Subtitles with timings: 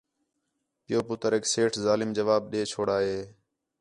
[0.85, 3.19] پِیؤ، پُتریک سیٹھ ظالم جواب دے چھوڑا ہِے